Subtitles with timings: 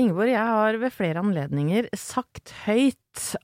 [0.00, 2.96] Ingeborg, jeg har ved flere anledninger sagt høyt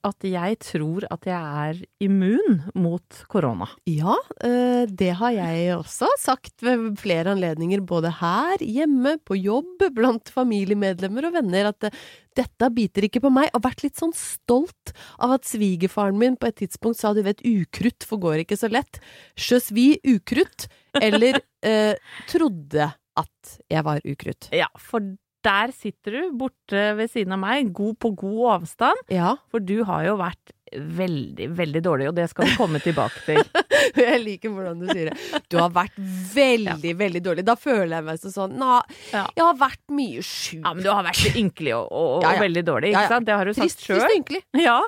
[0.06, 3.66] at jeg tror at jeg er immun mot korona.
[3.90, 4.14] Ja,
[4.46, 10.30] eh, det har jeg også sagt ved flere anledninger, både her, hjemme, på jobb, blant
[10.32, 11.98] familiemedlemmer og venner, at eh,
[12.38, 16.50] dette biter ikke på meg, og vært litt sånn stolt av at svigerfaren min på
[16.50, 19.02] et tidspunkt sa du vet, ukrutt forgår ikke så lett.
[19.34, 20.70] Sjøs vi ukrutt,
[21.02, 21.98] eller eh,
[22.30, 24.50] trodde at jeg var ukrutt.
[24.54, 25.04] Ja, for
[25.46, 29.06] der sitter du borte ved siden av meg, god på god avstand.
[29.14, 33.20] Ja, For du har jo vært veldig, veldig dårlig, og det skal vi komme tilbake
[33.22, 33.38] til.
[34.02, 35.42] jeg liker hvordan du sier det.
[35.52, 35.94] Du har vært
[36.34, 37.44] veldig, veldig dårlig.
[37.46, 38.80] Da føler jeg meg sånn Nå,
[39.12, 39.22] Ja.
[39.36, 40.64] jeg har vært mye sjuk.
[40.64, 42.42] Ja, men du har vært ynkelig og, og, Ja, ja.
[42.42, 43.12] veldig dårlig, ikke ja.
[43.14, 43.28] sant?
[43.30, 44.00] Det har du sagt sjøl.
[44.02, 44.42] trist og ynkelig.
[44.66, 44.80] Ja,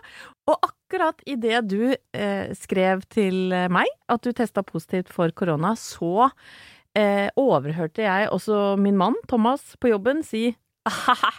[0.49, 6.29] og akkurat idet du eh, skrev til meg at du testa positivt for korona, så
[6.99, 10.51] eh, overhørte jeg også min mann Thomas på jobben si
[10.89, 11.31] «Ahaha,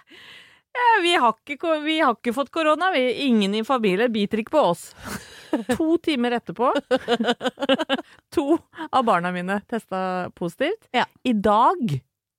[0.80, 3.02] ja, vi, har ikke, vi har ikke fått korona, vi.
[3.26, 4.92] Ingen i familien biter ikke på oss.
[5.74, 6.68] To timer etterpå
[8.36, 8.44] To
[8.86, 10.86] av barna mine testa positivt.
[10.94, 11.08] Ja.
[11.26, 11.96] I dag,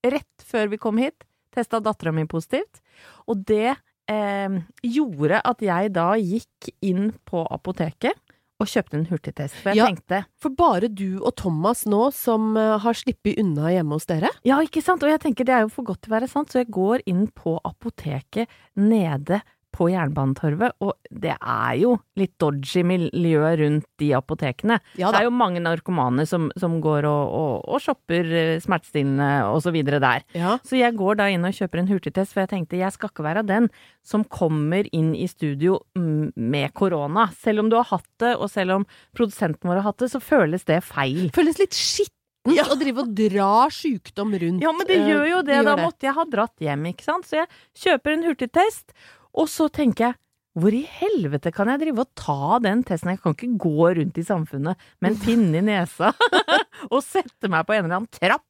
[0.07, 2.79] rett før vi kom hit, testa dattera mi positivt.
[3.27, 8.15] Og det eh, gjorde at jeg da gikk inn på apoteket
[8.61, 9.55] og kjøpte en hurtigtest.
[9.63, 9.87] For jeg Ja.
[9.89, 14.29] tenkte For bare du og Thomas nå som eh, har sluppet unna hjemme hos dere?
[14.45, 15.03] Ja, ikke sant?
[15.03, 17.01] Og jeg tenker det er jo for godt til å være sant, så jeg går
[17.07, 19.41] inn på apoteket nede
[19.81, 24.77] på Jernbanetorvet, og det er jo litt dodgy miljø rundt de apotekene.
[25.01, 29.73] Ja det er jo mange narkomane som, som går og, og, og shopper eh, smertestillende
[29.73, 30.27] videre der.
[30.37, 30.59] Ja.
[30.67, 33.27] Så jeg går da inn og kjøper en hurtigtest, for jeg tenkte jeg skal ikke
[33.27, 33.71] være den
[34.07, 37.29] som kommer inn i studio med korona.
[37.41, 40.23] Selv om du har hatt det, og selv om produsenten vår har hatt det, så
[40.23, 41.29] føles det feil.
[41.37, 42.17] Føles litt skittent
[42.49, 44.65] å drive og dra sjukdom rundt.
[44.65, 45.59] Ja, men det eh, gjør jo det.
[45.61, 47.29] gjør Da måtte jeg ha dratt hjem, ikke sant.
[47.29, 47.51] Så jeg
[47.83, 48.95] kjøper en hurtigtest,
[49.35, 50.19] og så tenker jeg
[50.59, 53.13] hvor i helvete kan jeg drive og ta den testen?
[53.15, 56.11] Jeg kan ikke gå rundt i samfunnet med en pinne i nesa
[56.93, 58.43] og sette meg på en eller annen trapp.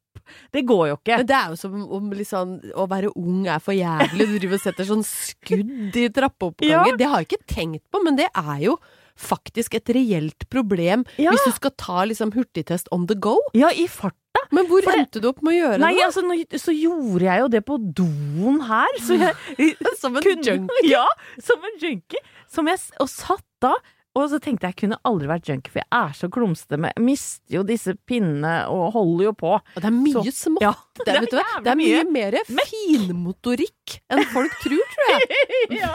[0.55, 1.19] Det går jo ikke.
[1.21, 4.27] Men det er jo som om liksom, å være ung er for jævlig.
[4.31, 6.93] Du driver og setter sånn skudd i trappeoppganger.
[6.95, 6.97] Ja.
[6.99, 8.79] Det har jeg ikke tenkt på, men det er jo
[9.21, 11.35] faktisk et reelt problem Ja.
[11.35, 13.37] hvis du skal ta liksom hurtigtest on the go.
[13.53, 14.17] Ja, i farta.
[14.53, 16.05] Men hvor det- endte du opp med å gjøre Nei, det?
[16.09, 18.99] altså, nå, så gjorde jeg jo det på doen her.
[18.99, 20.89] Så jeg, Som en kunne- junkie.
[20.91, 21.07] Ja,
[21.39, 22.19] som en junkie.
[22.51, 23.75] Som jeg, og satt da,
[24.19, 26.91] og så tenkte jeg jeg kunne aldri vært junkie, for jeg er så klumsete med
[26.97, 29.53] Jeg mister jo disse pinnene og holder jo på.
[29.61, 30.65] Og det er mye Så- smått.
[30.65, 31.61] Ja, det, det er, vet du hva?
[31.63, 32.11] det er mye mye.
[32.17, 32.37] mer
[32.71, 35.39] finmotorikk enn folk tror, tror jeg.
[35.81, 35.93] Ja.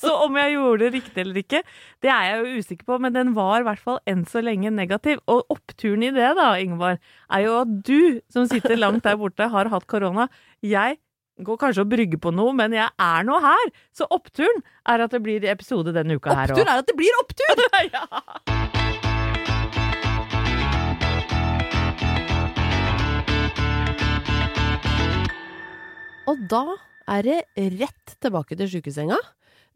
[0.00, 1.60] Så om jeg gjorde det riktig eller ikke,
[2.02, 4.72] det er jeg jo usikker på, men den var i hvert fall enn så lenge
[4.74, 5.20] negativ.
[5.30, 6.98] Og oppturen i det, da, Ingvar,
[7.30, 10.26] er jo at du, som sitter langt der borte, har hatt korona.
[10.66, 10.98] Jeg
[11.40, 13.72] går kanskje og brygger på noe, men jeg er nå her.
[13.96, 16.68] Så oppturen er at det blir episode denne uka her Opptur òg.
[16.74, 17.66] er at det blir opptur!
[17.96, 18.06] ja.
[26.30, 26.62] Og da
[27.10, 27.38] er det
[27.80, 29.18] rett tilbake til sjukesenga.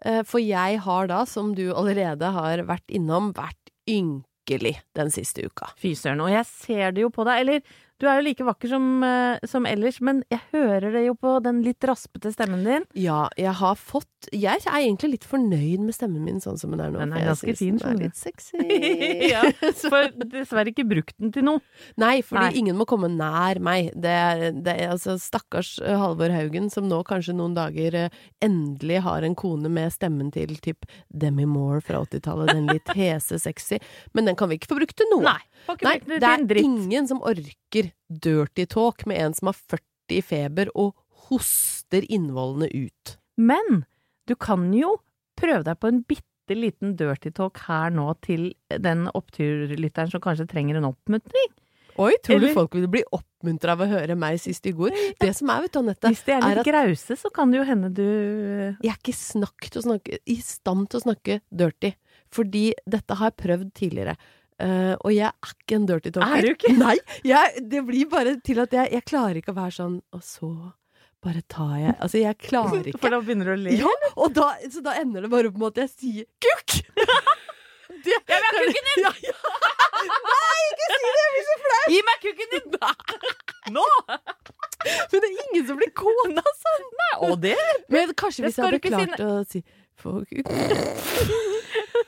[0.06, 5.46] Eh, For jeg har da, som du allerede har vært innom, vært ynkelig den siste
[5.48, 5.72] uka.
[5.80, 6.22] Fy søren.
[6.22, 7.42] Og jeg ser det jo på deg.
[7.42, 7.60] Eller,
[7.96, 11.38] du er jo like vakker som, eh, som ellers, men jeg hører det jo på
[11.44, 12.84] den litt raspete stemmen din.
[12.92, 16.80] Ja, jeg har fått Jeg er egentlig litt fornøyd med stemmen min sånn som den
[16.82, 16.98] er nå.
[16.98, 18.58] Den er ganske fin, Den er litt sexy.
[19.32, 19.44] ja,
[19.78, 21.62] for dessverre ikke brukt den til noe.
[22.00, 22.56] Nei, fordi Nei.
[22.58, 23.92] ingen må komme nær meg.
[23.94, 28.18] Det er, det er altså stakkars eh, Halvor Haugen, som nå kanskje noen dager eh,
[28.42, 33.38] endelig har en kone med stemmen til typ Demi Moore fra 80-tallet, den litt hese,
[33.38, 33.78] sexy.
[34.12, 35.36] Men den kan vi ikke få brukt til noe.
[35.36, 35.40] Nei.
[35.82, 40.70] Nei, det er ingen som orker dirty talk med en som har 40 i feber
[40.74, 40.94] og
[41.26, 43.16] hoster innvollene ut.
[43.36, 43.84] Men
[44.26, 44.96] du kan jo
[45.38, 50.48] prøve deg på en bitte liten dirty talk her nå til den oppturlytteren som kanskje
[50.50, 51.54] trenger en oppmuntring.
[51.96, 54.92] Oi, tror Eller- du folk vil bli oppmuntra av å høre meg sist i går?
[55.18, 57.58] Det som er, vet du, Anette, Hvis de er litt at grause, så kan det
[57.58, 61.94] jo hende du jeg er ikke snakk snakke, i stand til å snakke dirty.
[62.30, 64.16] Fordi dette har jeg prøvd tidligere.
[64.56, 66.36] Eh, og jeg er ikke en dirty talker.
[66.38, 66.72] Er du ikke?
[66.84, 66.96] Nei!
[67.28, 70.48] Jeg, det blir bare til at jeg, jeg klarer ikke å være sånn Og så
[71.24, 73.00] bare tar jeg Altså, jeg klarer ikke.
[73.02, 73.74] For da begynner du å le.
[73.82, 76.78] Ja, og da, så da ender det bare opp med at jeg sier kukk!
[78.06, 79.04] Det, Jeg vil ha kukken din!
[79.04, 79.36] Ja, ja.
[80.06, 81.12] Nei, ikke si det!
[81.18, 81.82] Jeg blir så flau!
[81.92, 82.66] Gi meg kukken din!
[83.76, 83.84] Nå!
[84.86, 86.88] Men det er ingen som blir kona sånn!
[87.02, 87.56] Nei, Og det
[87.92, 89.64] Men kanskje hvis jeg hadde klart si å si
[90.00, 91.55] få kukk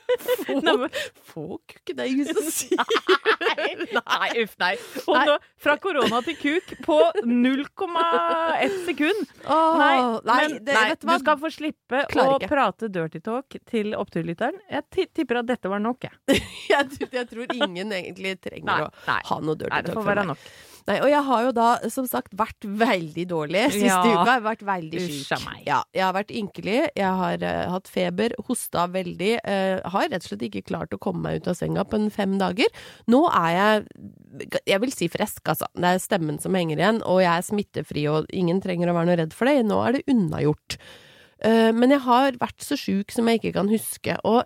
[0.08, 0.88] Få, Nei,
[1.28, 2.80] få kukk, det er ingen som sier
[3.98, 4.70] Nei, uff, nei.
[5.04, 5.24] Nei.
[5.28, 6.96] nå, fra korona til kuk på
[7.26, 9.20] 0,1 sekund.
[9.44, 9.92] Oh, Nei,
[10.24, 14.58] nei, men det, nei, vet du skal få slippe å prate dirty talk til oppturlytteren.
[14.72, 16.40] Jeg tipper at dette var nok, jeg.
[16.72, 19.20] jeg, tror- jeg tror ingen egentlig trenger Nei, å nei.
[19.30, 20.48] ha noe dirty Nei, det får være nok.
[20.88, 23.98] Nei, og jeg har jo da, som sagt, vært veldig dårlig siste Ja.
[24.00, 24.14] uka.
[24.14, 25.42] Jeg har vært veldig syk.
[25.44, 25.58] meg.
[25.68, 26.78] Ja, jeg har vært ynkelig.
[26.96, 29.32] Jeg har uh, hatt feber, hosta veldig.
[29.44, 32.08] Uh, har rett og slett ikke klart å komme meg ut av senga på en
[32.14, 32.72] fem dager.
[33.10, 33.84] Nå er jeg
[34.68, 35.66] jeg vil si frisk, altså.
[35.74, 39.08] Det er stemmen som henger igjen, og jeg er smittefri, og ingen trenger å være
[39.10, 39.64] noe redd for det.
[39.66, 40.78] Nå er det unnagjort.
[41.44, 44.16] Uh, men jeg har vært så sjuk som jeg ikke kan huske.
[44.28, 44.44] Og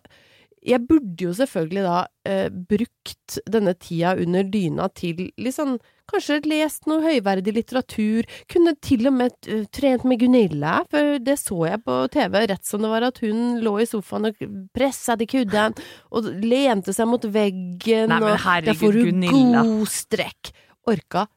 [0.62, 1.96] jeg burde jo selvfølgelig da
[2.28, 5.78] eh, brukt denne tida under dyna til litt sånn
[6.12, 8.26] Kanskje lest noe høyverdig litteratur.
[8.50, 12.68] Kunne til og med uh, trent med Gunilla, for det så jeg på TV rett
[12.68, 14.42] som det var at hun lå i sofaen og
[14.76, 15.78] pressa til kudden
[16.12, 18.12] og lente seg mot veggen.
[18.12, 19.62] Nei, men og der får hun Gunilla.
[19.70, 20.52] god strekk.
[20.90, 21.28] Orka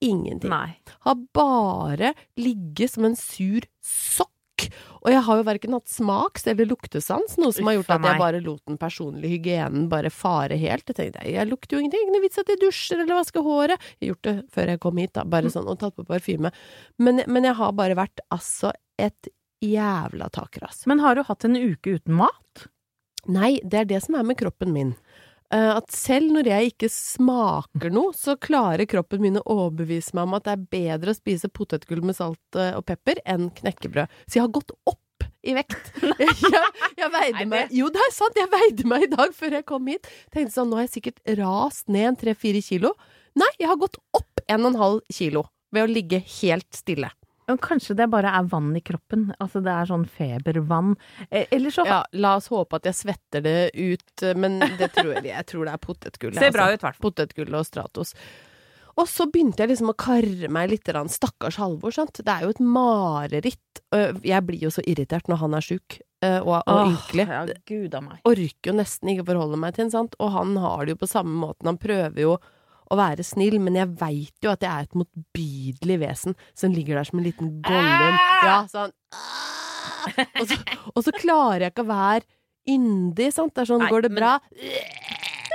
[0.00, 0.76] ingenting Nei.
[1.06, 4.34] har bare ligget som en sur sokk.
[5.04, 8.18] Og jeg har jo verken hatt smaks- eller luktesans, noe som har gjort at jeg
[8.18, 10.86] bare lot den personlige hygienen bare fare helt.
[10.90, 13.78] Jeg tenkte jeg, lukter jo ingenting, ingen vits at jeg dusjer eller vasker håret.
[14.00, 15.30] Jeg har gjort det før jeg kom hit, da, Mm.
[15.30, 16.52] bare sånn, og tatt på parfyme.
[16.98, 19.28] Men, men jeg har bare vært altså et
[19.62, 20.86] jævla takras.
[20.86, 22.68] Men har du hatt en uke uten mat?
[23.26, 24.96] Nei, det er det som er med kroppen min.
[25.54, 30.28] Eh, at selv når jeg ikke smaker noe, så klarer kroppen min å overbevise meg
[30.28, 34.12] om at det er bedre å spise potetgull med salt eh, og pepper enn knekkebrød.
[34.26, 35.92] Så jeg har gått opp i vekt.
[36.18, 38.36] Jeg, jeg, jeg veide meg Jo, det er sant!
[38.38, 40.08] Jeg veide meg i dag før jeg kom hit.
[40.34, 42.92] Tenkte sånn, nå har jeg sikkert rast ned en tre-fire kilo.
[43.38, 47.10] Nei, jeg har gått opp en og en halv kilo ved å ligge helt stille.
[47.48, 49.28] Men Kanskje det bare er vann i kroppen?
[49.40, 50.94] Altså det er sånn febervann?
[51.30, 55.14] Eh, Eller så Ja, la oss håpe at jeg svetter det ut, men det tror
[55.16, 56.36] jeg, jeg tror det er potetgull.
[56.36, 56.76] Ser bra altså.
[56.76, 57.06] ut, i hvert fall.
[57.08, 58.12] Potetgull og Stratos.
[58.98, 60.88] Og så begynte jeg liksom å karre meg litt.
[60.90, 61.08] Rann.
[61.08, 62.18] Stakkars Halvor, sant.
[62.18, 63.82] Det er jo et mareritt.
[63.94, 67.26] Øh, Jeg blir jo så irritert når han er sjuk og, og Åh, ynkelig.
[67.30, 68.22] Ja, gud av meg.
[68.26, 70.16] Orker jo nesten ikke forholde meg til ham, sant.
[70.18, 71.68] Og han har det jo på samme måten.
[71.70, 72.32] Han prøver jo
[72.90, 76.96] å være snill, men jeg veit jo at jeg er et motbydelig vesen som ligger
[77.00, 78.18] der som en liten gollum.
[78.44, 78.94] Ja, sånn
[80.08, 80.56] og så,
[80.94, 82.24] og så klarer jeg ikke å være
[82.68, 83.52] yndig, sant.
[83.56, 84.32] Det er sånn, Nei, går det men- bra?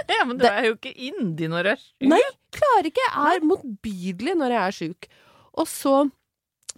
[0.10, 2.08] Ja, men du er jo ikke yndig når du er sjuk.
[2.12, 2.20] Nei,
[2.54, 3.06] klarer ikke.
[3.08, 5.08] Jeg er motbydelig når jeg er sjuk.
[5.56, 5.94] Og så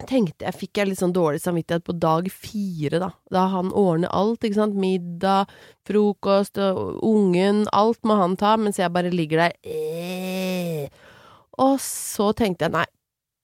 [0.06, 3.10] tenkte jeg, fikk jeg litt sånn dårlig samvittighet på dag fire, da.
[3.32, 4.76] Da han ordner alt, ikke sant.
[4.78, 5.48] Middag,
[5.88, 6.60] frokost,
[7.02, 7.64] ungen.
[7.72, 9.56] Alt må han ta, mens jeg bare ligger der.
[11.62, 12.86] Og så tenkte jeg nei,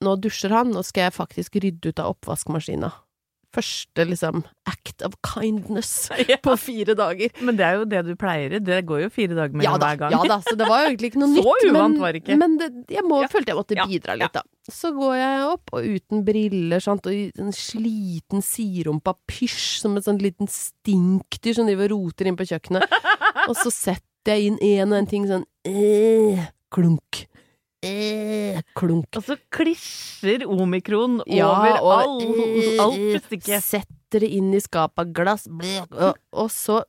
[0.03, 2.91] nå dusjer han, nå skal jeg faktisk rydde ut av oppvaskmaskina.
[3.53, 6.39] Første liksom act of kindness Ja.
[6.41, 7.29] på fire dager.
[7.45, 8.55] Men det er jo det du pleier.
[8.65, 10.11] Det går jo fire dager Ja mellom da, hver gang.
[10.15, 11.67] ja da, så det var jo egentlig ikke noe Så nytt.
[11.69, 12.37] uvant var det ikke.
[12.41, 13.29] Men det, jeg må, Ja.
[13.29, 14.41] følte jeg måtte Ja, bidra litt, da.
[14.73, 20.05] Så går jeg opp, og uten briller, sant, og en sliten siderumpa pysj, som et
[20.07, 22.89] sånn liten stinkdyr som driver og roter inn på kjøkkenet.
[23.49, 27.25] og så setter jeg inn en og en ting sånn eh, klunk.
[27.83, 29.09] Eh, klunk.
[29.19, 32.15] Og så klisjer omikron Ja, over og- all,
[32.79, 33.63] alt pustestykket.
[33.63, 36.83] Setter det inn i skapet, glass bleh, og, og så,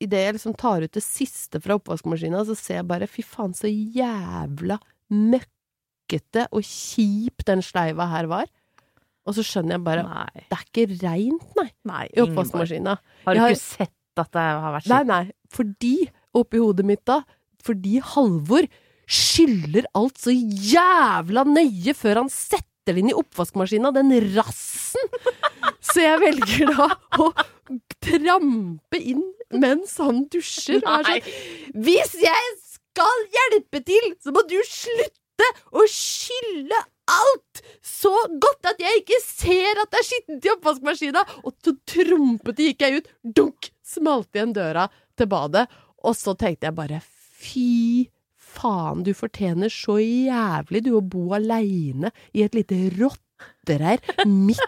[0.00, 3.54] idet jeg liksom tar ut det siste fra oppvaskmaskina, så ser jeg bare fy faen
[3.56, 4.76] så jævla
[5.10, 8.46] møkkete og kjip den sleiva her var.
[9.28, 12.94] Og så skjønner jeg bare Nei, det er ikke reint, nei, nei, i oppvaskmaskina.
[13.26, 13.92] Har du har- ikke sett
[14.22, 17.20] at det har vært Nei, nei, fordi oppi hodet mitt da,
[17.62, 18.64] fordi Halvor
[19.08, 25.12] skyller alt så jævla nøye før han setter det inn i oppvaskmaskina, den rassen!
[25.84, 26.88] Så jeg velger da
[27.20, 27.30] å
[28.04, 30.82] trampe inn mens han dusjer.
[30.82, 31.30] Og er sånn,
[31.84, 38.80] Hvis jeg skal hjelpe til, så må du slutte å skylle alt så godt at
[38.82, 41.24] jeg ikke ser at det er skittent i oppvaskmaskina!
[41.44, 44.88] Og så trompete gikk jeg ut, dunk, smalt igjen døra
[45.18, 45.66] til badet,
[46.04, 47.00] og så tenkte jeg bare
[47.38, 48.08] fy
[48.58, 54.60] faen, du fortjener så jævlig du å bo aleine i et lite rottereir midt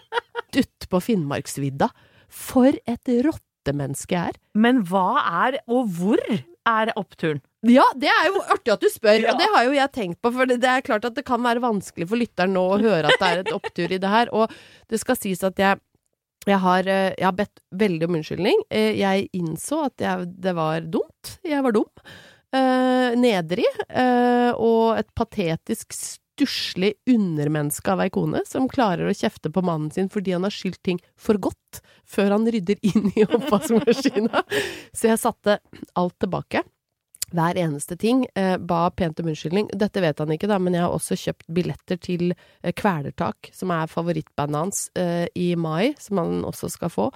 [0.57, 1.91] ute på Finnmarksvidda.
[2.31, 4.41] For et rottemenneske jeg er.
[4.55, 5.09] Men hva
[5.45, 7.41] er, og hvor er oppturen?
[7.67, 9.33] Ja, det er jo artig at du spør, Ja.
[9.35, 10.31] og det har jo jeg tenkt på.
[10.33, 13.21] For det, er klart at det kan være vanskelig for lytteren nå å høre at
[13.21, 14.31] det er et opptur i det her.
[14.33, 14.53] Og
[14.89, 15.81] det skal sies at jeg,
[16.49, 18.63] jeg, har, eh, jeg har bedt veldig om unnskyldning.
[18.73, 21.35] Eh, Jeg innså at jeg, det var dumt.
[21.45, 21.91] Jeg var dum.
[22.53, 23.67] Eh, nedrig.
[23.89, 29.91] eh, og et patetisk stusslig undermenneske av ei kone som klarer å kjefte på mannen
[29.95, 34.43] sin fordi han har skylt ting for godt før han rydder inn i oppvaskmaskina.
[34.93, 35.61] Så jeg satte
[35.95, 36.65] alt tilbake
[37.31, 38.25] hver eneste ting.
[38.35, 39.69] Eh, ba pent om unnskyldning.
[39.79, 43.71] Dette vet han ikke, da, men jeg har også kjøpt billetter til eh, Kvelertak, som
[43.75, 47.11] er favorittbandet hans, eh, i mai, som han også skal få.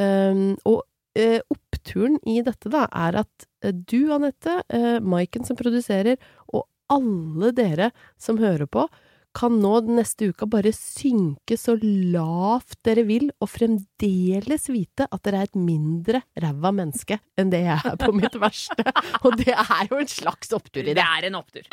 [0.00, 0.86] Um, og
[1.18, 1.42] eh,
[1.80, 6.16] oppturen i dette, da, er at eh, du, Anette, eh, Maiken som produserer,
[6.52, 8.86] og alle dere som hører på,
[9.32, 15.22] kan nå den neste uka bare synke så lavt dere vil, og fremdeles vite at
[15.22, 18.82] dere er et mindre ræva menneske enn det jeg er på mitt verste.
[19.24, 21.06] Og det er jo en slags opptur i det.
[21.06, 21.70] er en opptur.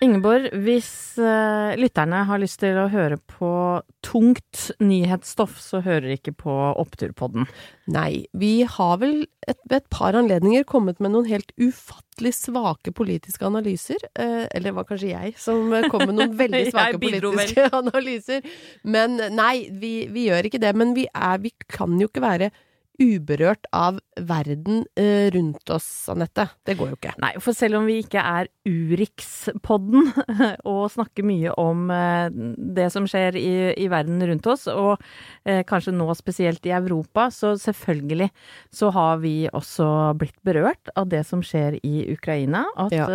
[0.00, 0.88] Ingeborg, hvis
[1.20, 3.50] uh, lytterne har lyst til å høre på
[4.06, 7.44] tungt nyhetsstoff, så hører de ikke på Oppturpodden.
[7.92, 12.94] Nei, vi har vel et, ved et par anledninger kommet med noen helt ufattelig svake
[12.96, 14.00] politiske analyser.
[14.16, 18.48] Uh, eller det var kanskje jeg som kom med noen veldig svake politiske analyser.
[18.88, 20.72] Men nei, vi, vi gjør ikke det.
[20.80, 22.52] Men vi, er, vi kan jo ikke være
[23.00, 26.44] uberørt av verden eh, rundt oss, Anette.
[26.68, 27.14] Det går jo ikke.
[27.22, 30.10] Nei, for selv om vi ikke er Urix-podden
[30.70, 32.28] og snakker mye om eh,
[32.76, 35.00] det som skjer i, i verden rundt oss, og
[35.48, 38.30] eh, kanskje nå spesielt i Europa, så selvfølgelig
[38.74, 39.88] så har vi også
[40.20, 42.66] blitt berørt av det som skjer i Ukraina.
[42.76, 43.06] At Ja.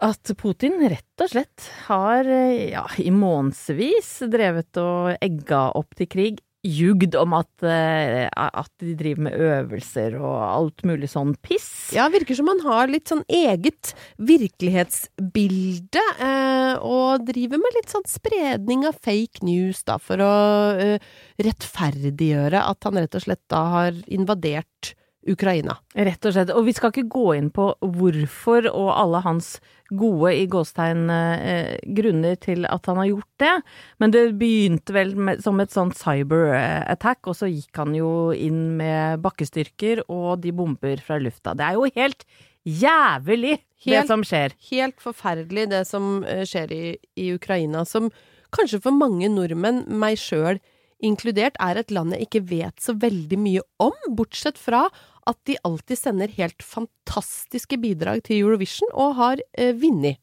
[0.00, 6.38] at Putin rett og slett har ja, i månedsvis drevet og egga opp til krig.
[6.68, 11.94] Ljugd om at, eh, at de driver med øvelser og alt mulig sånn piss.
[11.96, 18.04] Ja, virker som han har litt sånn eget virkelighetsbilde, eh, og driver med litt sånn
[18.08, 20.34] spredning av fake news, da, for å
[20.76, 20.98] eh,
[21.40, 24.92] rettferdiggjøre at han rett og slett da har invadert
[25.26, 25.78] Ukraina.
[25.94, 26.52] Rett og slett.
[26.54, 29.56] Og vi skal ikke gå inn på hvorfor og alle hans
[29.88, 33.54] gode i gåstegn eh, grunner til at han har gjort det,
[34.02, 38.76] men det begynte vel med, som et sånt cyber-attack, og så gikk han jo inn
[38.78, 41.56] med bakkestyrker og de bomber fra lufta.
[41.56, 42.26] Det er jo helt
[42.68, 43.56] jævlig,
[43.88, 44.52] det som skjer.
[44.68, 46.82] Helt forferdelig det som eh, skjer i,
[47.16, 48.12] i Ukraina, som
[48.54, 50.60] kanskje for mange nordmenn, meg sjøl
[51.04, 54.86] inkludert, er et land jeg ikke vet så veldig mye om, bortsett fra
[55.28, 60.20] at de alltid sender helt fantastiske bidrag til Eurovision, og har eh, vunnet.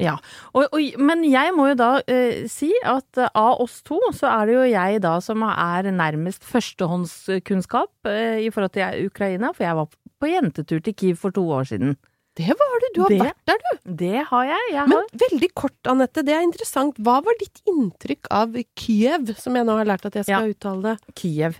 [0.00, 0.14] Ja,
[0.54, 4.30] og, og, men jeg må jo da eh, si at eh, av oss to, så
[4.32, 9.66] er det jo jeg da som er nærmest førstehåndskunnskap eh, i forhold til Ukraina, for
[9.66, 9.90] jeg var
[10.20, 11.98] på jentetur til Kiev for to år siden.
[12.38, 12.86] Det var du!
[12.94, 13.94] Du har Det- vært der, du!
[13.96, 14.60] Det har jeg.
[14.72, 16.94] jeg Men har, veldig kort, Anette, det er interessant.
[16.96, 20.54] Hva var ditt inntrykk av Kiev, som jeg nå har lært at jeg skal Ja.
[20.54, 21.14] uttale det?
[21.16, 21.56] Kiev.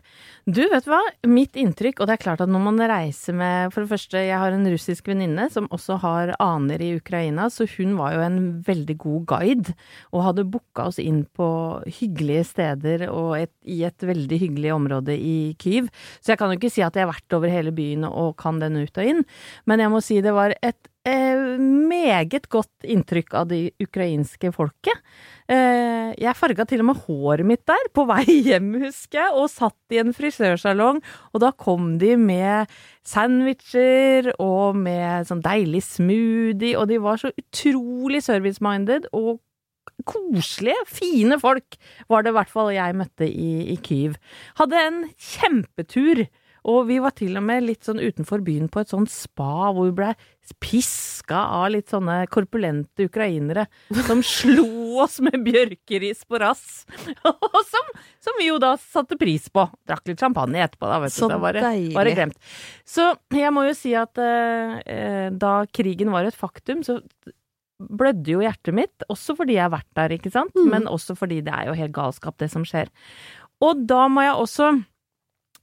[0.46, 1.00] Du, vet du hva?
[1.26, 4.38] Mitt inntrykk, og det er klart at når man reiser med For det første, jeg
[4.38, 8.62] har en russisk venninne som også har aner i Ukraina, så hun var jo en
[8.62, 9.74] veldig god guide,
[10.12, 15.18] og hadde booka oss inn på hyggelige steder og et, i et veldig hyggelig område
[15.18, 15.90] i Kyiv.
[16.22, 18.58] Så jeg kan jo ikke si at jeg har vært over hele byen og kan
[18.60, 19.24] den ut og inn,
[19.66, 24.96] men jeg må si det var et eh, meget godt inntrykk av det ukrainske folket.
[25.50, 29.50] Eh, jeg farga til og med håret mitt der, på vei hjem, husker jeg, og
[29.52, 31.00] satt i en frisørsalong,
[31.32, 32.70] og da kom de med
[33.06, 39.38] sandwicher og med sånn deilig smoothie, og de var så utrolig service-minded og
[40.08, 41.76] koselige, fine folk,
[42.08, 44.16] var det i hvert fall jeg møtte i, i Kyiv.
[44.60, 46.24] Hadde en kjempetur.
[46.68, 49.88] Og vi var til og med litt sånn utenfor byen på et sånt spa hvor
[49.88, 50.12] vi blei
[50.58, 53.68] piska av litt sånne korpulente ukrainere
[54.08, 56.84] som slo oss med bjørkeris på rass.
[57.30, 59.68] Og som, som vi jo da satte pris på.
[59.86, 61.36] Drakk litt champagne etterpå, da, vet Så du.
[61.36, 61.60] Det var
[61.94, 62.40] var det glemt.
[62.84, 66.98] Så jeg må jo si at eh, eh, da krigen var et faktum, så
[67.80, 70.68] blødde jo hjertet mitt, også fordi jeg har vært der, ikke sant, Mm.
[70.74, 72.90] men også fordi det er jo helt galskap, det som skjer.
[73.64, 74.84] Og da må jeg også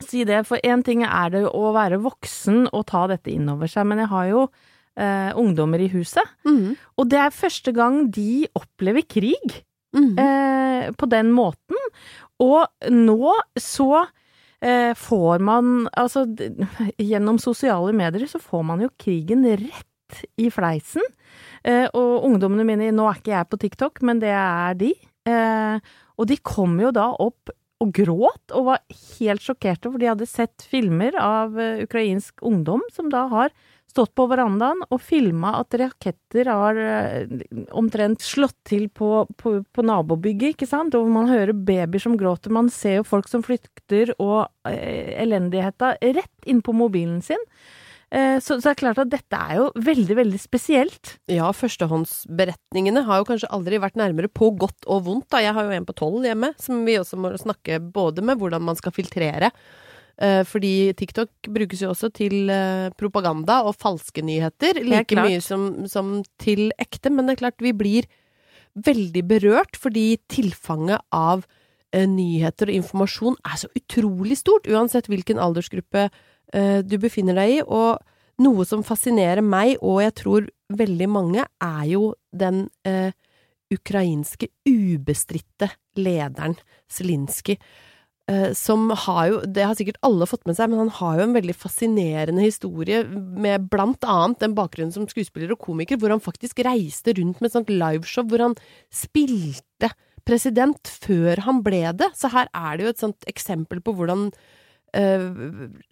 [0.06, 3.70] si det, for én ting er det å være voksen og ta dette inn over
[3.72, 4.44] seg, men jeg har jo
[4.98, 6.75] eh, ungdommer i huset, Mm.
[6.98, 9.63] og det er første gang de opplever krig
[9.96, 10.13] mm.
[10.20, 11.77] eh, på den måten.
[12.44, 14.06] Og nå så
[14.62, 16.25] eh, får man Altså,
[17.01, 21.04] gjennom sosiale medier så får man jo krigen rett i fleisen.
[21.66, 24.94] Eh, og ungdommene mine Nå er ikke jeg på TikTok, men det er de.
[25.27, 25.80] Eh,
[26.18, 27.51] og de kommer jo da opp
[27.84, 28.84] og gråt, og var
[29.20, 33.54] helt sjokkerte, for de hadde sett filmer av eh, ukrainsk ungdom som da har
[33.88, 37.30] stått på verandaen og filma at raketter har eh,
[37.78, 42.54] omtrent slått til på, på, på nabobygget, ikke sant, og man hører babyer som gråter,
[42.54, 47.42] man ser jo folk som flykter, og eh, elendigheta rett inn på mobilen sin.
[48.08, 51.18] Eh, så, så det er klart at dette er jo veldig, veldig spesielt.
[51.32, 55.28] Ja, førstehåndsberetningene har jo kanskje aldri vært nærmere på godt og vondt.
[55.34, 55.42] Da.
[55.44, 58.64] Jeg har jo en på tolv hjemme, som vi også må snakke både med hvordan
[58.64, 59.52] man skal filtrere.
[60.24, 65.84] Eh, fordi TikTok brukes jo også til eh, propaganda og falske nyheter, like mye som,
[65.92, 67.12] som til ekte.
[67.12, 68.08] Men det er klart, vi blir
[68.88, 71.48] veldig berørt fordi tilfanget av
[71.98, 76.10] nyheter og informasjon er så utrolig stort, uansett hvilken aldersgruppe
[76.54, 77.58] du befinner deg i.
[77.66, 77.98] Og
[78.44, 83.12] noe som fascinerer meg, og jeg tror veldig mange, er jo den eh,
[83.74, 86.58] ukrainske ubestridte lederen,
[86.92, 87.58] Zelinskyj.
[88.27, 91.27] Eh, som har jo, det har sikkert alle fått med seg, men han har jo
[91.30, 96.24] en veldig fascinerende historie med blant annet den bakgrunnen som skuespiller og komiker, hvor han
[96.24, 98.58] faktisk reiste rundt med et sånt liveshow hvor han
[98.91, 99.93] spilte
[100.28, 102.12] president før han ble det.
[102.19, 104.28] Så her er det jo et sånt eksempel på hvordan
[104.93, 105.28] eh,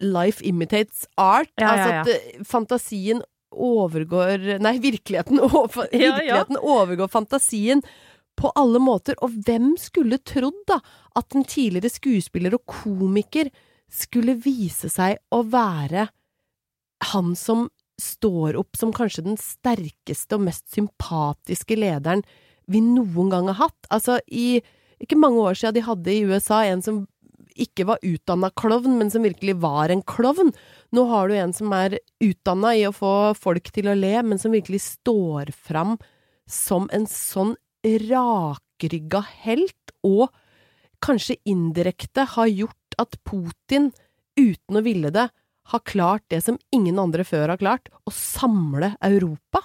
[0.00, 1.50] life imitates art.
[1.60, 2.00] Ja, ja, Altså ja.
[2.00, 3.22] at eh, fantasien
[3.56, 6.14] overgår Nei, virkeligheten, over, Ja, ja.
[6.16, 7.82] virkeligheten overgår fantasien
[8.36, 9.16] på alle måter.
[9.24, 10.80] Og hvem skulle trodd, da,
[11.16, 13.48] at en tidligere skuespiller og komiker
[13.92, 16.08] skulle vise seg å være
[17.12, 17.68] han som
[18.00, 22.24] står opp som kanskje den sterkeste og mest sympatiske lederen
[22.68, 23.88] vi noen gang har hatt.
[23.94, 24.58] Altså, i
[25.00, 27.02] ikke mange år siden de hadde i USA en som
[27.60, 30.52] ikke var utdanna klovn, men som virkelig var en klovn.
[30.94, 34.40] Nå har du en som er utdanna i å få folk til å le, men
[34.40, 35.96] som virkelig står fram
[36.50, 40.30] som en sånn rakrygga helt, og
[41.04, 43.90] kanskje indirekte har gjort at Putin,
[44.38, 45.28] uten å ville det,
[45.66, 49.64] har klart det som ingen andre før har klart, å samle Europa.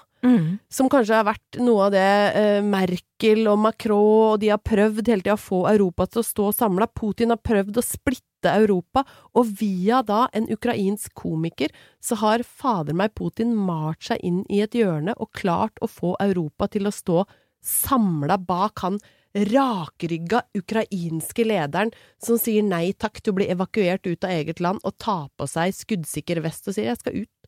[0.70, 5.10] Som kanskje har vært noe av det eh, Merkel og Macron og de har prøvd
[5.10, 6.88] hele tida å få Europa til å stå samla.
[6.94, 9.04] Putin har prøvd å splitte Europa,
[9.38, 14.62] og via da en ukrainsk komiker så har fader meg Putin malt seg inn i
[14.66, 17.26] et hjørne og klart å få Europa til å stå
[17.62, 18.98] samla bak han
[19.32, 24.82] rakrygga ukrainske lederen som sier nei takk til å bli evakuert ut av eget land
[24.84, 27.41] og ta på seg skuddsikker vest og sier jeg skal ut.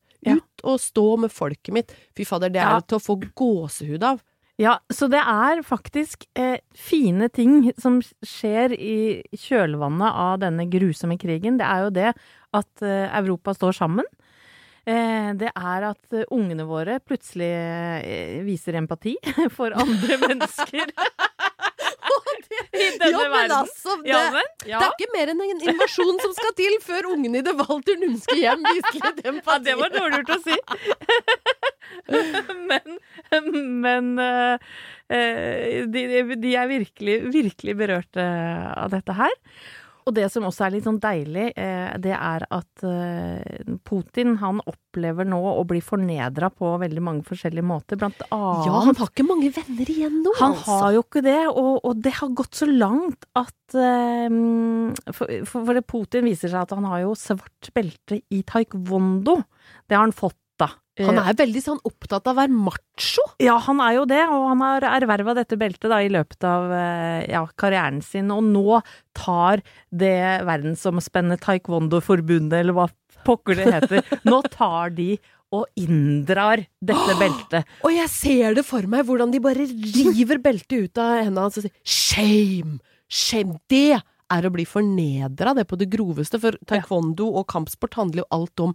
[0.64, 1.92] Og stå med folket mitt.
[2.16, 2.80] Fy fader, det er Ja.
[2.80, 4.22] til å få gåsehud av.
[4.62, 11.18] Ja, så det er faktisk eh, fine ting som skjer i kjølvannet av denne grusomme
[11.18, 11.58] krigen.
[11.58, 12.12] Det er jo det
[12.54, 14.06] at eh, Europa står sammen.
[14.86, 19.16] Eh, det er at eh, ungene våre plutselig eh, viser empati
[19.58, 20.92] for andre mennesker.
[22.84, 23.56] I denne ja, men verden.
[23.60, 24.80] altså, det, Ja, men, ja.
[24.82, 28.08] det er ikke mer enn en invasjon som skal til før ungene i det Walter
[28.10, 29.52] ønsker hjem viser litt empati.
[29.54, 30.56] Ja, det var dårlig gjort å si.
[32.70, 32.98] men
[33.44, 34.58] men eh,
[35.10, 36.04] eh, de,
[36.42, 39.34] de er virkelig, virkelig berørt eh, av dette her.
[40.04, 44.60] Og det som også er litt sånn deilig, eh, det er at eh, Putin han
[44.68, 49.12] opplever nå å bli fornedra på veldig mange forskjellige måter, blant annet Ja, han har
[49.12, 50.78] ikke mange venner igjen nå, han altså.
[50.82, 54.30] har jo ikke det, og, og det har gått så langt at eh,
[55.12, 59.40] for, for, for Putin viser seg at han har jo svart belte i taekwondo.
[59.88, 60.40] Det har han fått.
[61.02, 63.24] Han er veldig sånn opptatt av å være macho.
[63.42, 66.70] Ja, han er jo det, og han har erverva dette beltet da i løpet av
[66.78, 68.82] eh, ja, karrieren sin, og nå
[69.18, 72.88] tar det verdensomspennende taekwondo-forbundet, eller hva
[73.26, 75.16] pokker det heter, nå tar de
[75.54, 77.74] og inndrar dette beltet.
[77.86, 81.60] Og jeg ser det for meg, hvordan de bare river beltet ut av hendene hans
[81.62, 83.60] og sier shame, shame.
[83.70, 84.00] Det
[84.34, 88.66] er å bli fornedra, det på det groveste, for taekwondo og kampsport handler jo alt
[88.66, 88.74] om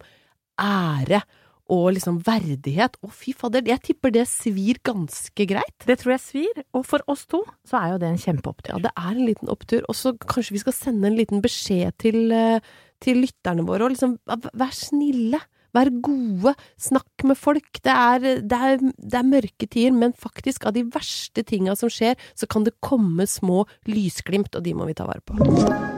[0.62, 1.24] ære
[1.72, 2.96] og liksom verdighet.
[3.04, 5.76] Å, fy fader, jeg tipper det svir ganske greit.
[5.88, 8.72] Det tror jeg svir, og for oss to så er jo det en kjempeopptur.
[8.74, 9.84] Ja, det er en liten opptur.
[9.88, 12.64] Og så kanskje vi skal sende en liten beskjed til, eh,
[13.04, 15.42] til lytterne våre, og liksom vær snille.
[15.76, 17.82] Vær gode, snakk med folk.
[17.84, 21.92] Det er, det, er, det er, mørke tider, men faktisk, av de verste tinga som
[21.92, 25.97] skjer, så kan det komme små lysglimt, og de må vi ta vare på.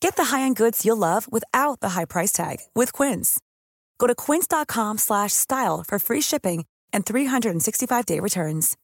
[0.00, 3.38] Get the high-end goods you'll love without the high price tag with Quince.
[3.98, 8.76] Go to quince.com slash style for free shipping and 365-day returns.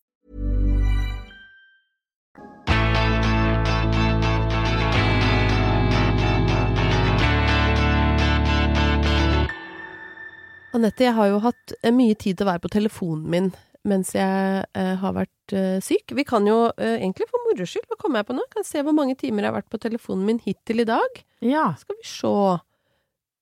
[10.75, 13.53] Anette, jeg har jo hatt eh, mye tid til å være på telefonen min
[13.85, 16.15] mens jeg eh, har vært eh, syk.
[16.17, 18.45] Vi kan jo eh, egentlig for moro skyld, hva kommer jeg på nå?
[18.55, 21.21] Kan se hvor mange timer jeg har vært på telefonen min hittil i dag.
[21.45, 21.67] Ja.
[21.81, 22.33] Skal vi se.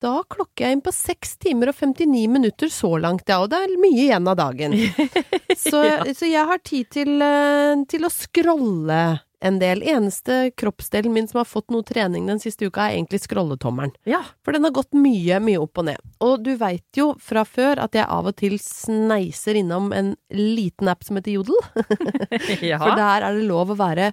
[0.02, 3.60] Da klokker jeg inn på 6 timer og 59 minutter så langt, ja, og det
[3.68, 4.74] er mye igjen av dagen.
[5.66, 6.00] så, Ja.
[6.10, 9.02] så jeg har tid til, eh, til å scrolle
[9.42, 9.82] en del.
[9.82, 13.94] Eneste kroppsdelen min som har fått noe trening den siste uka, er egentlig scrolletommelen.
[14.08, 14.22] Ja.
[14.44, 16.02] For den har gått mye, mye opp og ned.
[16.22, 20.90] Og du veit jo fra før at jeg av og til sneiser innom en liten
[20.92, 21.58] app som heter Jodel.
[22.70, 22.78] ja.
[22.78, 24.12] For der er det lov å være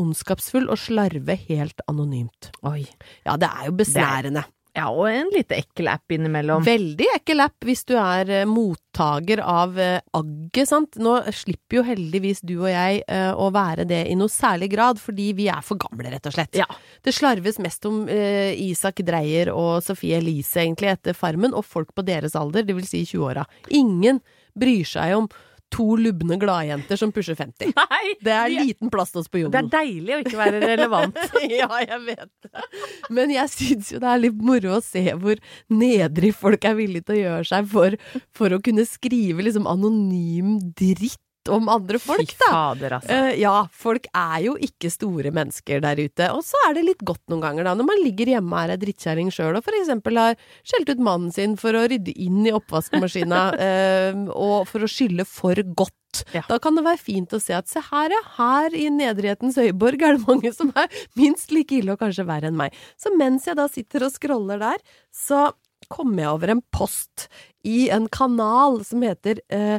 [0.00, 2.52] ondskapsfull og slarve helt anonymt.
[2.66, 2.84] Oi.
[3.26, 4.46] Ja, det er jo besnærende.
[4.76, 6.62] Ja, og en lite ekkel app innimellom.
[6.66, 10.98] Veldig ekkel app hvis du er eh, mottaker av eh, agget, sant.
[11.02, 15.02] Nå slipper jo heldigvis du og jeg eh, å være det i noe særlig grad,
[15.02, 16.54] fordi vi er for gamle, rett og slett.
[16.58, 16.68] Ja.
[17.02, 21.90] Det slarves mest om eh, Isak Dreyer og Sofie Elise, egentlig, etter Farmen, og folk
[21.96, 23.48] på deres alder, det vil si 20-åra.
[23.74, 24.22] Ingen
[24.58, 25.30] bryr seg om
[25.70, 27.72] to lubne gladjenter som pusher 50.
[27.80, 28.14] Nei!
[28.20, 29.70] Det er liten plass til oss på jorden.
[29.70, 31.20] Det er deilig å ikke være relevant.
[31.60, 32.66] ja, jeg vet det.
[33.14, 35.40] Men jeg syns jo det er litt moro å se hvor
[35.72, 37.98] nedrig folk er villige til å gjøre seg for,
[38.36, 42.50] for å kunne skrive liksom anonym dritt om andre folk, da.
[42.52, 43.16] fader, altså.
[43.16, 46.28] uh, ja, folk er jo ikke store mennesker der ute.
[46.34, 48.74] Og så er det litt godt noen ganger, da, når man ligger hjemme og er
[48.74, 52.42] ei drittkjerring sjøl og for eksempel har skjelt ut mannen sin for å rydde inn
[52.44, 55.96] i oppvaskmaskina uh, og for å skylle for godt.
[56.34, 56.42] Ja.
[56.50, 60.02] Da kan det være fint å se at se her, ja, her i nedrighetens høyborg
[60.02, 62.74] er det mange som er minst like ille og kanskje verre enn meg.
[63.00, 64.82] Så mens jeg da sitter og scroller der,
[65.14, 65.48] så
[65.90, 67.28] kommer jeg over en post
[67.66, 69.78] i en kanal som heter eh,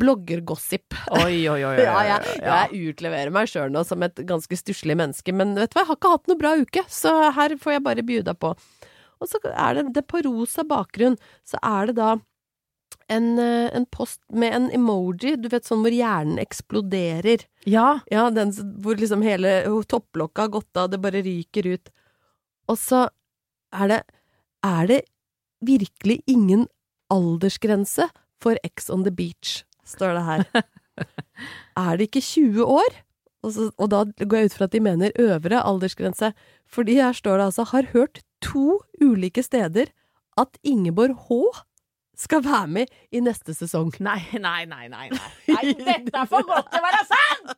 [0.00, 0.96] Bloggergossip.
[1.20, 1.74] Oi, oi, oi.
[1.86, 5.78] Ja, jeg, jeg utleverer meg sjøl nå som et ganske stusslig menneske, men vet du
[5.78, 8.54] hva, jeg har ikke hatt noe bra uke, så her får jeg bare bjuda på.
[9.22, 12.14] Og så er det, det på rosa bakgrunn, så er det da
[13.12, 17.44] en, eh, en post med en emoji, du vet sånn hvor hjernen eksploderer.
[17.68, 18.00] Ja.
[18.12, 18.52] Ja, den
[18.82, 21.92] hvor liksom hele topplokket har gått av, det bare ryker ut.
[22.68, 23.06] Og så
[23.74, 24.02] er det
[24.64, 25.02] Er det
[25.60, 26.62] virkelig ingen
[27.12, 28.06] aldersgrense
[28.40, 30.44] for Ex on the beach, står det her.
[31.84, 33.00] er det ikke 20 år?
[33.44, 36.32] Og, så, og da går jeg ut fra at de mener øvre aldersgrense.
[36.70, 39.92] Fordi her står det altså 'har hørt to ulike steder
[40.38, 41.60] at Ingeborg H
[42.16, 44.00] skal være med i neste sesong'.
[44.00, 45.08] Nei, nei, nei, nei.
[45.10, 45.30] nei.
[45.54, 47.54] nei dette er for godt til å være sant!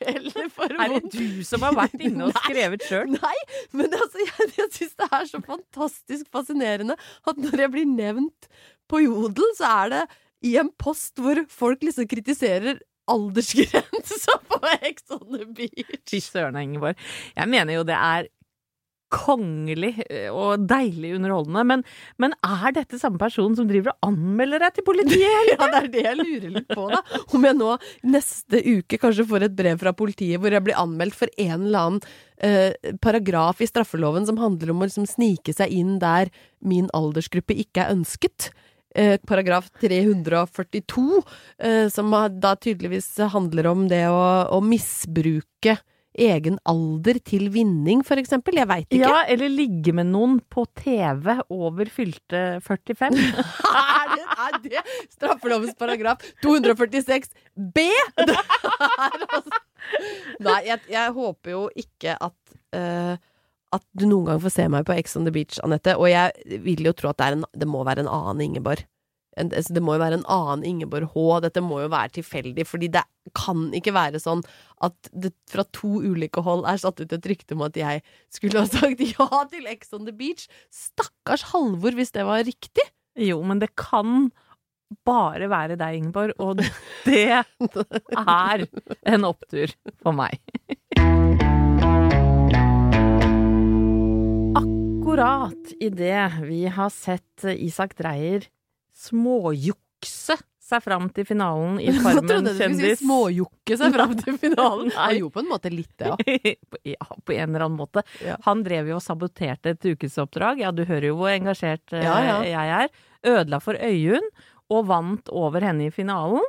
[0.00, 3.12] Eller for Er det du som har vært inne og skrevet sjøl?
[3.16, 3.36] Nei,
[3.72, 6.96] men altså, jeg, jeg syns det er så fantastisk fascinerende
[7.26, 8.50] at når jeg blir nevnt
[8.88, 10.02] på Jodel, så er det
[10.46, 16.04] i en post hvor folk liksom kritiserer aldersgrensa på Ex on the Beach.
[16.08, 16.98] Fy søren, Ingeborg.
[17.36, 18.30] Jeg mener jo det er
[19.10, 21.82] kongelig eh, og deilig underholdende, men,
[22.22, 25.18] men er dette samme person som driver og anmelder deg til politiet?
[25.50, 27.00] Ja, det er det jeg lurer litt på, da.
[27.34, 27.74] Om jeg nå
[28.06, 31.80] neste uke kanskje får et brev fra politiet hvor jeg blir anmeldt for en eller
[31.80, 32.00] annen
[32.38, 36.30] eh, paragraf i straffeloven som handler om å liksom snike seg inn der
[36.62, 38.52] min aldersgruppe ikke er ønsket.
[38.94, 41.22] Eh, paragraf 342,
[41.62, 42.10] eh, som
[42.42, 45.76] da tydeligvis handler om det å, å misbruke
[46.18, 48.58] egen alder til vinning, for eksempel.
[48.58, 49.06] Jeg veit ikke.
[49.06, 53.14] Ja, eller ligge med noen på TV over fylte 45.
[53.20, 57.86] er, det, er det straffelovens paragraf 246 b?
[59.00, 59.58] Altså
[60.44, 63.14] Nei, jeg, jeg håper jo ikke at eh,
[63.76, 65.94] at du noen gang får se meg på Ex on the Beach, Anette.
[65.98, 68.82] Og jeg vil jo tro at det, er en, det må være en annen Ingeborg.
[69.38, 71.24] En, altså, det må jo være en annen Ingeborg H.
[71.46, 73.04] Dette må jo være tilfeldig, fordi det
[73.38, 74.42] kan ikke være sånn
[74.82, 78.02] at det fra to ulike hold er satt ut et rykte om at jeg
[78.32, 80.48] skulle ha sagt ja til Ex on the Beach.
[80.74, 82.86] Stakkars Halvor, hvis det var riktig.
[83.20, 84.30] Jo, men det kan
[85.06, 86.58] bare være deg, Ingeborg, og
[87.06, 87.44] det
[88.18, 88.66] er
[89.06, 89.70] en opptur
[90.02, 90.40] for meg.
[95.10, 98.44] Akkurat idet vi har sett Isak Dreyer
[98.94, 103.96] småjukse seg fram til finalen i Farmen Jeg Hva trodde du skulle si småjukke seg
[103.96, 104.92] fram til finalen.
[104.94, 105.08] Nei.
[105.18, 106.14] Jo, på en måte litt ja.
[106.94, 108.06] ja, på en eller annen måte.
[108.22, 108.38] Ja.
[108.46, 110.62] Han drev jo og saboterte et ukesoppdrag.
[110.62, 112.40] Ja, du hører jo hvor engasjert eh, Ja, ja.
[112.46, 112.94] jeg er.
[113.34, 114.30] Ødela for Øyunn,
[114.70, 116.46] og vant over henne i finalen.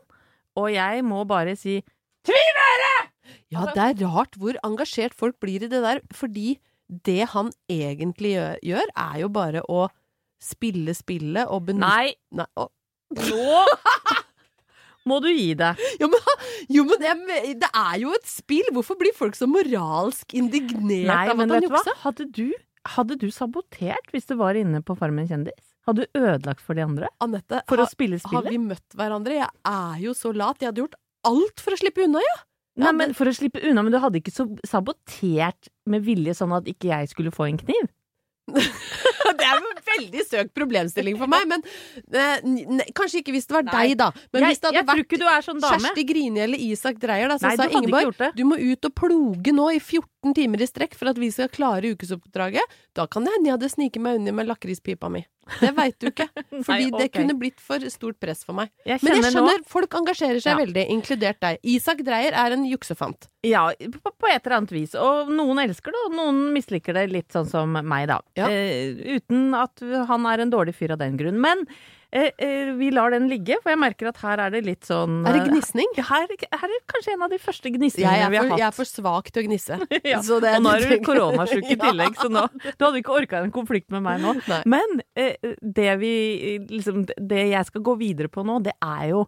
[0.54, 1.80] Og jeg må bare si
[2.30, 6.60] Ja, det er rart hvor engasjert folk blir i det der, fordi
[6.92, 8.36] det han egentlig
[8.68, 9.86] gjør, er jo bare å
[10.42, 12.48] spille spillet og benytte Nei, Nei.
[13.30, 13.62] nå
[15.10, 15.80] må du gi deg.
[16.02, 16.28] Jo, men,
[16.70, 17.14] jo, men det,
[17.64, 18.68] det er jo et spill!
[18.76, 21.96] Hvorfor blir folk så moralsk indignert Nei, av at han juksa?
[22.04, 22.48] Hadde du,
[22.96, 25.72] hadde du sabotert hvis du var inne på Farmen kjendis?
[25.90, 27.10] Hadde du ødelagt for de andre?
[27.24, 29.40] Anette, For å spille har vi møtt hverandre?
[29.40, 30.62] Jeg er jo så lat.
[30.62, 32.38] Jeg hadde gjort alt for å slippe unna, ja!
[32.80, 36.54] Nei, men For å slippe unna, men du hadde ikke så sabotert med vilje sånn
[36.56, 37.90] at ikke jeg skulle få en kniv?
[39.32, 41.62] Det er en veldig søkt problemstilling for meg, men
[42.12, 43.84] ne, n- kanskje ikke hvis det var Nei.
[43.92, 44.08] deg, da.
[44.34, 45.62] Men jeg hvis det hadde vært sånn.
[45.64, 49.54] Kjersti Grini eller Isak Dreyer, da, så Nei, sa Ingeborg du må ut og ploge
[49.56, 52.76] nå i 14 timer i strekk for at vi skal klare ukesoppdraget.
[52.98, 55.24] Da kan det hende jeg hadde sniket meg unna med lakrispipa mi.
[55.60, 56.28] Det veit du ikke.
[56.68, 58.72] Fordi Nei, det kunne blitt for stort press for meg.
[58.88, 60.58] Jeg Men jeg skjønner, skjønner, folk engasjerer seg Ja.
[60.62, 61.60] veldig, inkludert deg.
[61.76, 63.28] Isak Dreyer er en juksefant.
[63.44, 64.96] Ja, på, på et eller annet vis.
[64.96, 68.20] Og noen elsker det, og noen misliker det litt sånn som meg, da.
[68.40, 68.48] Ja.
[68.52, 71.42] Eh, uten at han er en dårlig fyr av den grunn.
[71.42, 71.66] Men
[72.12, 75.46] vi lar den ligge, for jeg merker at her er det litt sånn Er det
[75.48, 75.88] gnisning?
[75.96, 78.60] eh, Her, her er kanskje en av de første gnisningene vi har hatt.
[78.60, 79.78] jeg er for svak til å gnisse.
[80.12, 83.54] Ja, og nå er du koronasjuk i tillegg, så nå, du hadde ikke orka en
[83.56, 84.36] konflikt med meg nå.
[84.52, 84.60] Nei.
[84.76, 86.14] Men eh, det vi
[86.70, 89.26] liksom, Det jeg skal gå videre på nå, det er jo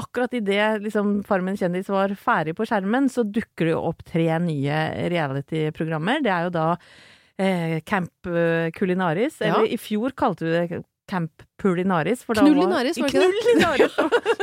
[0.00, 4.28] Akkurat idet liksom, Farmen kjendis var ferdig på skjermen, så dukker det jo opp tre
[4.40, 4.76] nye
[5.12, 6.22] reality-programmer.
[6.24, 6.66] Det er jo da
[7.36, 9.40] eh, Camp eh, Culinaris.
[9.42, 9.50] Ja.
[9.58, 12.22] Eller i fjor kalte vi det Camp Pulinaris.
[12.24, 13.88] For da Knullinaris, var det ikke det?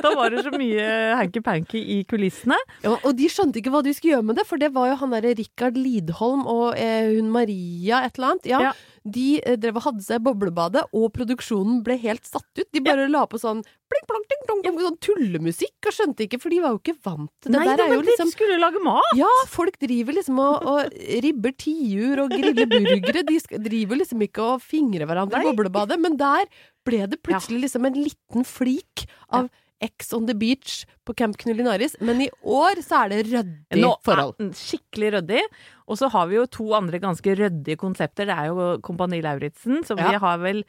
[0.04, 2.60] Da var det så mye hanky-panky i kulissene.
[2.84, 5.00] Ja, og de skjønte ikke hva de skulle gjøre med det, for det var jo
[5.02, 8.52] han derre Rikard Lidholm og eh, hun Maria et eller annet.
[8.54, 8.76] Ja, Ja.
[9.08, 12.68] De eh, drev og hadde seg boblebadet, og produksjonen ble helt satt ut.
[12.76, 14.17] De bare la på sånn plong, ting,
[14.48, 17.60] plong, plong, sånn tullemusikk, og skjønte ikke, for de var jo ikke vant til det.
[17.60, 19.12] Nei, der er jo liksom skulle lage mat!
[19.20, 23.24] ja, folk driver liksom og, og ribber tiur og griller burgere.
[23.28, 26.50] De driver liksom ikke og fingrer hverandre i boblebadet, men der
[26.88, 29.06] ble det plutselig liksom en liten flik
[29.36, 29.50] av
[29.84, 32.00] X on the beach på Camp Knullinaris.
[32.02, 34.40] Men i år så er det ryddig forhold.
[34.58, 35.44] skikkelig ryddig.
[35.86, 38.26] Og så har vi jo to andre ganske ryddige konsepter.
[38.26, 40.10] Det er jo Kompani Lauritzen, som Ja.
[40.10, 40.64] vi har vel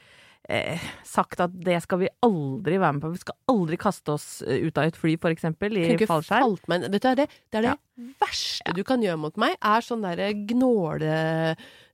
[0.48, 3.12] eh, sagt at det skal vi aldri være med på.
[3.14, 6.46] Vi skal aldri kaste oss eh, ut av et fly, for eksempel, i fallskjerm.
[6.46, 6.68] falt.
[6.70, 9.85] Vet du, det er det, det, er det verste du kan gjøre mot meg, er
[9.85, 11.14] sånn derre gnåle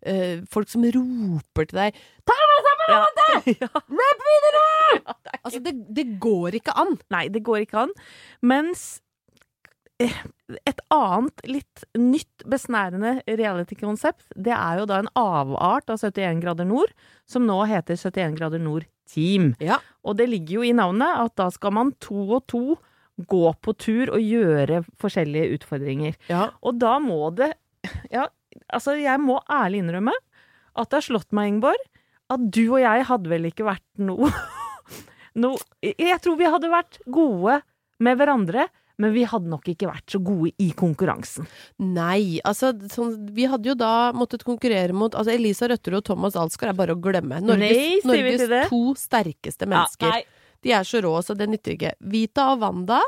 [0.05, 2.03] eh, Folk som roper til deg
[2.85, 3.01] Ja.
[3.65, 3.71] ja.
[3.73, 4.65] Rap videre!
[5.41, 6.99] Altså, det, det går ikke an.
[7.13, 7.95] Nei, det går ikke an.
[8.45, 9.01] Mens
[10.03, 16.67] et annet litt nytt, besnærende reality-konsept, det er jo da en avart av 71 grader
[16.69, 16.91] nord,
[17.31, 19.53] som nå heter 71 grader nord Team.
[19.61, 19.79] Ja.
[20.03, 22.79] Og det ligger jo i navnet at da skal man to og to
[23.31, 26.17] gå på tur og gjøre forskjellige utfordringer.
[26.31, 26.49] Ja.
[26.65, 27.53] Og da må det
[28.09, 28.31] Ja,
[28.73, 30.15] altså, jeg må ærlig innrømme
[30.75, 31.83] at det har slått meg, Ingeborg,
[32.33, 34.31] at du og jeg hadde vel ikke vært noe
[35.43, 35.53] no,
[35.85, 37.61] Jeg tror vi hadde vært gode
[38.03, 38.67] med hverandre,
[39.03, 41.49] men vi hadde nok ikke vært så gode i konkurransen.
[41.83, 46.39] Nei, altså sånn, vi hadde jo da måttet konkurrere mot Altså Elisa Røtterud og Thomas
[46.39, 47.41] Alsgaard er bare å glemme.
[47.43, 50.23] Norges, Nei, Norges to sterkeste mennesker.
[50.23, 51.95] Ja, de er så rå, så det nytter ikke.
[52.15, 53.03] Vita og Wanda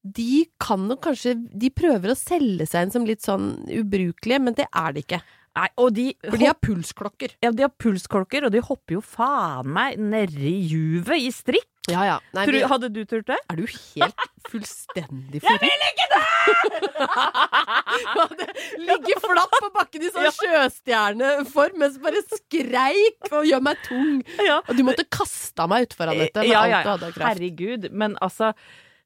[0.00, 4.56] de kan nok kanskje De prøver å selge seg inn som litt sånn ubrukelige, men
[4.56, 5.18] det er de ikke.
[5.58, 7.34] Nei, og de, For de har pulsklokker.
[7.42, 11.69] ja, de har pulsklokker, og de hopper jo faen meg nedi juvet i strikk.
[11.88, 12.18] Ja ja.
[12.36, 13.38] Nei, Tror- vi, hadde du turt det?
[13.50, 14.14] er du helt
[14.50, 15.62] fullstendig forrykt?
[15.70, 16.06] Jeg vil ikke
[18.40, 18.48] det!
[18.84, 20.32] Ligge flatt på bakken i sånn Ja.
[20.36, 24.20] sjøstjerneform mens bare skreik og gjør meg tung.
[24.44, 24.58] Ja.
[24.68, 27.08] Og du måtte kaste meg utfor Anette Ja, ja, ja, hadde.
[27.16, 27.88] Herregud.
[27.92, 28.52] Men altså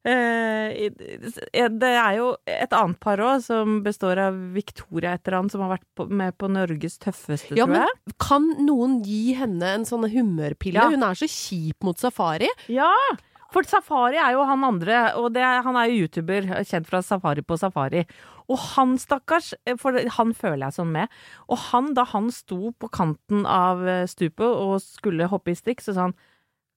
[0.05, 5.63] Det er jo et annet par òg, som består av Victoria et eller annet, som
[5.65, 10.05] har vært med på Norges tøffeste, Ja, tror men kan noen gi henne en sånn
[10.11, 10.77] humørpille?
[10.77, 10.91] Ja.
[10.93, 12.51] Hun er så kjip mot Safari.
[12.69, 12.91] Ja!
[13.55, 17.43] For Safari er jo han andre, og det, han er jo YouTuber, kjent fra Safari
[17.45, 18.03] på Safari.
[18.51, 21.13] Og han, stakkars, for han føler jeg sånn med,
[21.49, 25.81] og han, da han sto på kanten av eh, stupet og skulle hoppe i strikk,
[25.81, 26.17] så sa han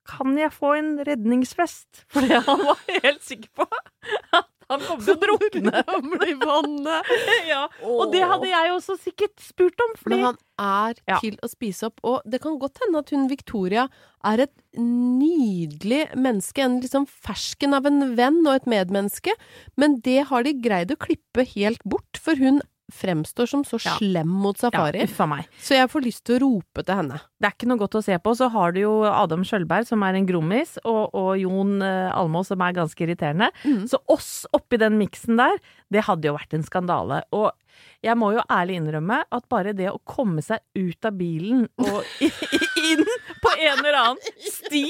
[0.08, 2.04] kan jeg få en redningsvest?
[2.12, 5.80] Fordi han var helt sikker på at han kom til å drukne.
[5.94, 7.12] og i vannet.
[7.52, 7.62] ja.
[7.88, 11.20] Og det hadde jeg også sikkert spurt om, fordi Men han er Ja.
[11.22, 12.02] til å spise opp.
[12.04, 13.86] Og det kan godt hende at hun Victoria
[14.28, 16.64] er et nydelig menneske.
[16.64, 19.32] En liksom fersken av en venn og et medmenneske.
[19.80, 22.60] Men det har de greid å klippe helt bort, for hun
[22.92, 23.96] fremstår som så Ja.
[23.98, 25.00] slem mot Safari.
[25.00, 25.06] Ja,
[25.60, 27.20] så jeg får lyst til å rope til henne.
[27.38, 28.34] Det er ikke noe godt å se på.
[28.36, 32.46] Så har du jo Adam Skjølberg, som er en grommis, og, og Jon Almås, Almaas,
[32.48, 33.50] som er ganske irriterende.
[33.64, 33.86] Mm.
[33.88, 35.58] Så oss oppi den miksen der,
[35.92, 37.22] det hadde jo vært en skandale.
[37.32, 37.52] Og
[38.04, 42.04] jeg må jo ærlig innrømme at bare det å komme seg ut av bilen og
[42.22, 43.04] inn
[43.42, 44.84] på en eller annen sti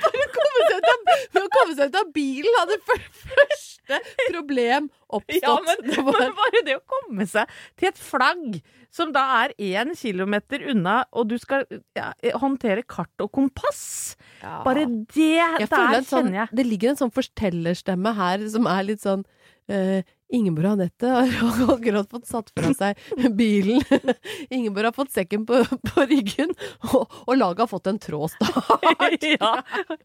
[0.00, 1.14] Bare komme seg ut av,
[1.44, 5.42] å komme seg ut av bilen hadde før- første problem oppstått.
[5.42, 8.60] Ja, men, men bare det å komme seg til et flagg
[8.94, 11.62] som da er én kilometer unna, og du skal
[11.94, 12.08] ja,
[12.42, 14.16] håndtere kart og kompass.
[14.42, 14.82] Bare
[15.14, 16.52] det Jeg der sånn, kjenner jeg.
[16.58, 19.22] Det ligger en sånn fortellerstemme her som er litt sånn
[19.70, 21.32] eh, Ingeborg Anette har
[21.74, 22.98] akkurat fått satt fra seg
[23.36, 23.82] bilen.
[24.54, 26.52] Ingeborg har fått sekken på, på ryggen,
[26.92, 29.26] og, og laget har fått en trådstart.
[29.34, 29.52] ja.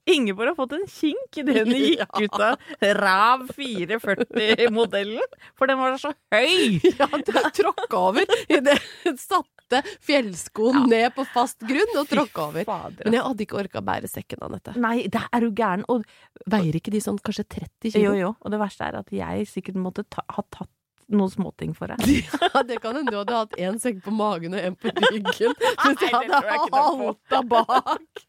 [0.09, 2.57] Ingeborg har fått en kink idet hun gikk ut av
[3.01, 6.79] Rav 440-modellen, for den var så høy!
[6.97, 12.65] Ja, den tråkka over idet hun satte fjellskoen ned på fast grunn og tråkka over.
[12.67, 14.75] Fader, Men jeg hadde ikke orka bære sekken, Anette.
[14.81, 15.85] Nei, det er du gæren.
[15.89, 16.05] Og,
[16.51, 18.03] Veier ikke de sånn kanskje 30 kilo?
[18.03, 18.29] jo, jo.
[18.45, 20.71] Og det verste er at jeg sikkert måtte ha tatt
[21.11, 22.01] noen småting for deg.
[22.55, 25.53] Ja, det kan hende du hadde hatt én sekk på magen og en på ryggen.
[25.83, 26.41] Mens jeg hadde
[26.73, 28.25] halta bak.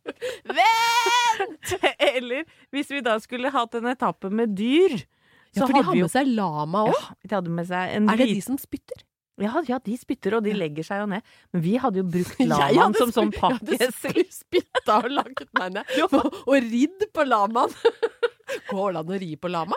[2.10, 2.44] Eller
[2.74, 4.98] hvis vi da skulle hatt en etappe med dyr.
[5.56, 6.96] Ja, for de har med seg lama òg.
[6.96, 9.04] Ja, de hadde med seg en Er det de som spytter?
[9.40, 11.24] Ja, ja, de spytter, og de legger seg jo ned.
[11.52, 13.76] Men vi hadde jo brukt lamaen som sånn pakkesel.
[13.76, 15.92] jeg hadde spytta og lagt meg ned.
[16.08, 17.74] Og, og ridd på lamaen.
[18.70, 19.76] Går det an å ri på lama?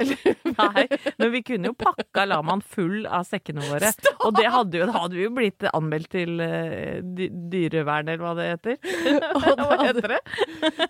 [0.00, 0.20] Eller?
[0.60, 0.84] Nei,
[1.20, 3.90] men vi kunne jo pakka lamaen full av sekkene våre.
[4.26, 8.48] Og det hadde jo, hadde vi jo blitt anmeldt til uh, dyrevern, eller hva det
[8.50, 8.76] heter.
[9.60, 10.20] Hva heter det?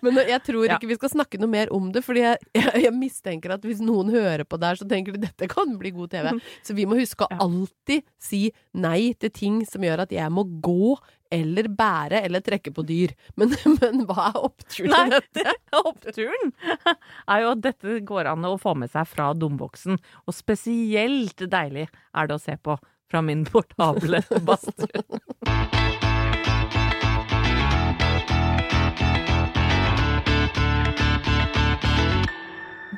[0.03, 0.75] Men jeg tror Ja.
[0.77, 3.81] ikke vi skal snakke noe mer om det, fordi jeg, jeg, jeg mistenker at hvis
[3.83, 6.31] noen hører på der, så tenker de dette kan bli god TV.
[6.67, 8.43] Så vi må huske å alltid si
[8.77, 10.95] nei til ting som gjør at jeg må gå
[11.31, 13.15] eller bære eller trekke på dyr.
[13.39, 15.55] Men, men hva er oppturen i dette?
[15.79, 19.99] oppturen er jo at dette går an å få med seg fra domboksen.
[20.27, 22.77] Og spesielt deilig er det å se på
[23.11, 26.10] fra min portable badstue.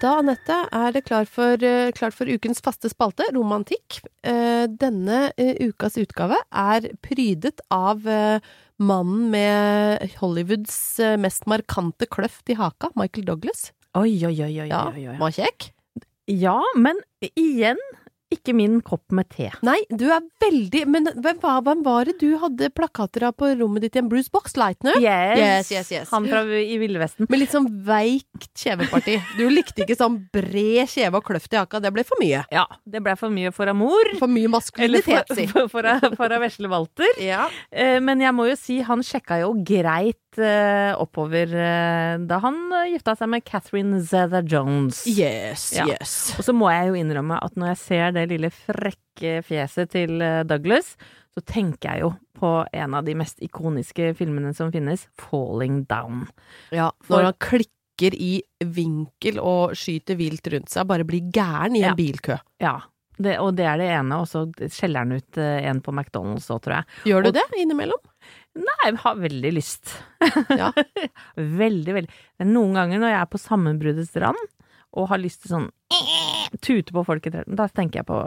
[0.03, 4.01] Da, Anette, er det klart for, eh, klart for ukens faste spalte, romantikk.
[4.27, 8.03] Eh, denne eh, ukas utgave er prydet av
[8.83, 13.71] mannen med Hollywoods mest markante kløft i haka, Michael Douglas.
[13.95, 15.17] Oi, oi, oi, oi, oi, oi, oi.
[15.21, 15.69] var kjekk.
[16.27, 16.99] Ja, men
[17.37, 17.79] igjen
[18.35, 19.49] ikke min kopp med te.
[19.65, 23.51] Nei, du er veldig Men hvem var, hvem var det du hadde plakater av på
[23.59, 24.09] rommet ditt igjen?
[24.11, 24.97] Bruce Boxleitner?
[25.01, 25.37] Yes.
[25.39, 26.11] Yes, yes, yes.
[26.13, 27.27] Han fra i Ville Vesten.
[27.29, 29.17] Med litt sånn veikt kjeveparti.
[29.37, 31.81] Du likte ikke sånn bred kjeve og kløft i jakka.
[31.83, 32.43] Det ble for mye.
[32.53, 34.13] Ja, det ble for mye for Amor.
[34.19, 35.47] For mye maskulinitet, for, si.
[35.51, 37.13] for, for, for Vesle Walter.
[37.23, 37.47] Ja.
[37.71, 42.55] Eh, Men jeg må jo si, han sjekka jo greit eh, oppover uh, da han
[42.73, 45.03] eh, gifta seg med Catherine Zeta-Jones.
[45.07, 45.85] Yes, Ja.
[45.91, 46.35] yes.
[46.39, 50.17] Og så må jeg jo innrømme at når jeg ser det lille frekke fjeset til
[50.49, 50.95] Douglas,
[51.33, 56.27] så tenker jeg jo på en av de mest ikoniske filmene som finnes, 'Falling Down'.
[56.71, 61.81] Ja, når han klikker i vinkel og skyter vilt rundt seg, bare blir gæren i
[61.83, 61.95] en Ja.
[61.95, 62.37] bilkø.
[62.59, 62.81] Ja,
[63.19, 66.61] det, og det er det ene, og så skjeller han ut en på McDonald's òg,
[66.61, 66.85] tror jeg.
[67.05, 68.01] Gjør du Og- det innimellom?
[68.53, 69.95] Nei, jeg har veldig lyst.
[70.53, 70.71] Ja.
[71.63, 72.19] veldig, veldig.
[72.41, 74.43] Er noen ganger når jeg er på sammenbruddets rand
[74.93, 75.71] og har lyst til sånn
[76.61, 78.17] tute på folk i trærne, da tenker jeg på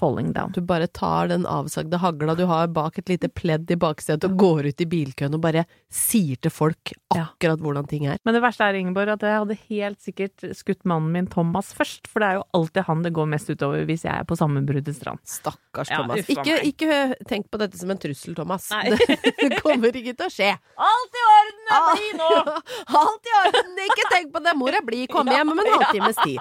[0.00, 0.52] Falling Down.
[0.56, 4.36] Du bare tar den avsagde hagla du har bak et lite pledd i baksetet og
[4.40, 8.18] går ut i bilkøen og bare sier til folk akkurat hvordan ting er.
[8.26, 12.08] Men det verste er, Ingeborg, at jeg hadde helt sikkert skutt mannen min Thomas først,
[12.10, 14.98] for det er jo alltid han det går mest utover hvis jeg er på sammenbruddets
[15.00, 15.22] strand.
[15.28, 16.24] Stakkars Thomas.
[16.28, 18.68] Ja, Ikke, ikke tenk på dette som en trussel, Thomas.
[18.74, 18.92] Nei.
[19.46, 20.52] Det kommer ikke til å skje.
[20.76, 22.30] Alt i orden, jeg blir nå!
[23.02, 24.56] Alt i orden, ikke tenk på det.
[24.58, 26.40] Mor er blid, kom hjem om en halvtimes tid.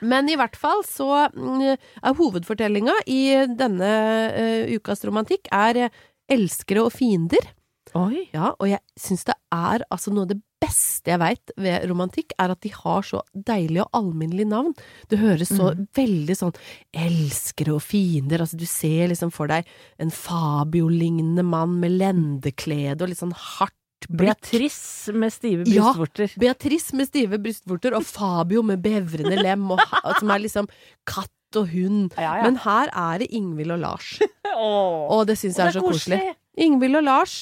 [0.00, 3.22] Men i hvert fall så mm, er hovedfortellinga i
[3.58, 3.92] denne
[4.34, 7.52] uh, ukas romantikk er eh, elskere og fiender.
[7.96, 8.26] Oi.
[8.34, 12.34] Ja, og jeg syns det er altså noe av det beste jeg veit ved romantikk,
[12.40, 14.74] er at de har så deilige og alminnelige navn.
[15.10, 16.54] Det høres så veldig sånn
[16.96, 19.68] elskere og fiender, altså du ser liksom for deg
[20.02, 23.76] en Fabio-lignende mann med lendeklede og litt sånn hardt
[24.08, 24.36] blikk.
[24.40, 25.92] Beatrice med stive Ja.
[25.92, 26.34] brystvorter.
[26.38, 29.80] Beatrice med stive brystvorter og Fabio med bevrende lem, og,
[30.18, 30.68] som er liksom
[31.06, 32.12] katt og hund.
[32.18, 32.42] Ja, ja.
[32.44, 34.18] Men her er det Ingvild og Lars,
[34.56, 36.20] og det syns jeg er så koselig.
[36.58, 37.36] Ingvild og Lars,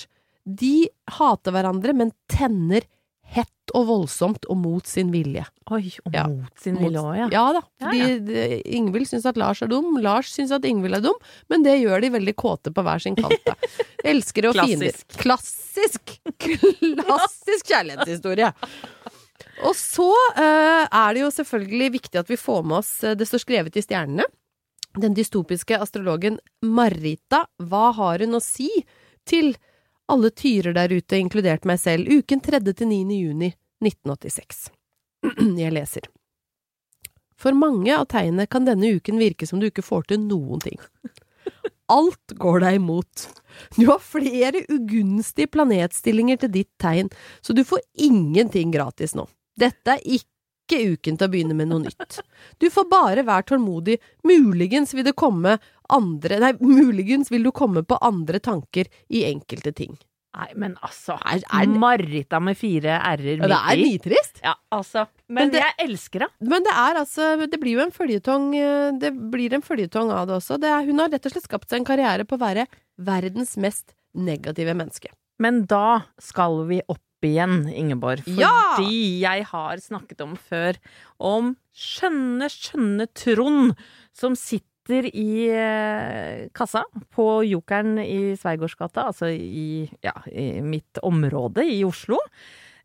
[0.46, 2.84] de hater hverandre, men tenner
[3.34, 5.44] hett og voldsomt og mot sin vilje.
[5.74, 6.26] Oi, og Ja.
[6.30, 7.28] mot sin vilje òg, ja.
[7.32, 7.62] Ja da.
[7.82, 8.44] Fordi ja.
[8.44, 8.60] ja.
[8.78, 11.16] Ingvild syns at Lars er dum, Lars syns at Ingvild er dum,
[11.50, 13.40] men det gjør de veldig kåte på hver sin kant.
[13.48, 13.56] da.
[14.12, 14.94] Elskere og fiender.
[15.18, 16.16] Klassisk.
[16.38, 17.66] Klassisk!
[17.72, 18.52] Kjærlighetshistorie.
[19.64, 23.26] Og så uh, er det jo selvfølgelig viktig at vi får med oss eh, Det
[23.28, 24.26] står skrevet i stjernene.
[24.98, 28.68] Den dystopiske astrologen Marita, hva har hun å si
[29.26, 29.54] til
[30.10, 32.60] alle tyrer der ute, inkludert meg selv, uken 3.
[32.72, 33.00] til 9.
[33.14, 33.52] juni
[33.84, 34.66] 1986?
[35.62, 36.08] Jeg leser.
[37.40, 40.78] For mange av tegnene kan denne uken virke som du ikke får til noen ting.
[41.92, 43.26] Alt går deg imot.
[43.76, 47.10] Du har flere ugunstige planetstillinger til ditt tegn,
[47.44, 49.26] så du får ingenting gratis nå.
[49.60, 50.33] Dette er ikke
[50.72, 52.20] uken til å begynne med noe nytt.
[52.58, 55.58] Du får bare være tålmodig, muligens vil det komme
[55.92, 59.98] andre Nei, muligens vil du komme på andre tanker i enkelte ting.
[60.34, 61.14] Nei, men altså.
[61.30, 64.40] Er- er Marita med fire r-er Ja, det er nitrist.
[64.42, 65.06] Ja, altså.
[65.28, 66.28] Men, Men det- jeg elsker det.
[66.40, 70.26] Men det er altså Det blir jo en føljetong eh, Det blir en føljetong av
[70.26, 70.58] det også.
[70.58, 72.66] Det er, hun har rett og slett skapt seg en karriere på å være
[72.98, 75.08] verdens mest negative menneske.
[75.38, 78.22] Men da skal vi opp igjen, Ingeborg.
[78.26, 79.30] Fordi Ja!
[79.34, 80.78] jeg har snakket om før
[81.18, 83.74] om skjønne, skjønne Trond
[84.14, 86.84] som sitter i eh, kassa
[87.16, 92.18] på Jokeren i Sveigårdsgata, altså i, ja, i mitt område i Oslo.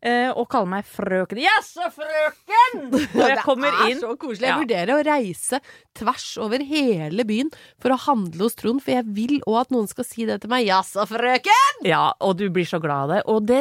[0.02, 1.36] eh, og kaller meg frøken.
[1.44, 2.86] Jaså, frøken!
[3.20, 4.48] Og jeg kommer det er så koselig.
[4.48, 5.60] Jeg vurderer å reise
[6.00, 9.90] tvers over hele byen for å handle hos Trond, for jeg vil òg at noen
[9.92, 10.64] skal si det til meg.
[10.70, 11.84] Jaså, frøken!
[11.84, 13.20] Ja, og du blir så glad av det.
[13.28, 13.60] Og det,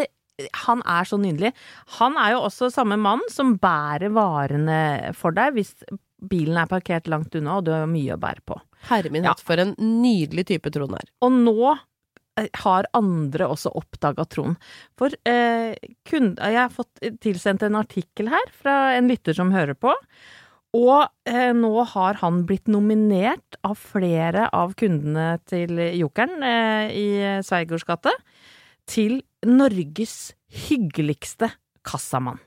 [0.66, 1.52] han er så nydelig.
[2.00, 5.76] Han er jo også samme mann som bærer varene for deg hvis
[6.20, 8.58] bilen er parkert langt unna og du har mye å bære på.
[8.90, 9.34] Herre min Ja.
[9.44, 11.08] for en nydelig type Trond er.
[11.24, 11.78] Og nå
[12.40, 14.58] eh, har andre også oppdaga Trond.
[15.00, 15.76] For eh,
[16.08, 19.94] kunde, jeg har fått tilsendt en artikkel her fra en lytter som hører på.
[20.78, 27.08] Og eh, nå har han blitt nominert av flere av kundene til Jokeren eh, i
[27.48, 28.14] Sveigårds gate
[28.90, 31.52] til Norges hyggeligste
[31.86, 32.40] kassamann.